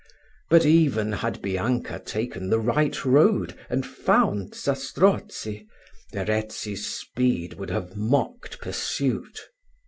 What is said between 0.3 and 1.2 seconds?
But even